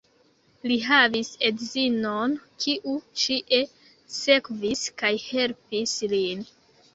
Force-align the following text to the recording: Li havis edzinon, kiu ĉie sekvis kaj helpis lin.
Li 0.69 0.75
havis 0.85 1.27
edzinon, 1.49 2.33
kiu 2.65 2.95
ĉie 3.25 3.61
sekvis 4.15 4.83
kaj 5.03 5.13
helpis 5.27 5.95
lin. 6.17 6.43